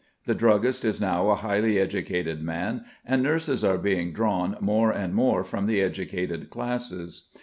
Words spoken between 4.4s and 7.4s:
more and more from the educated classes.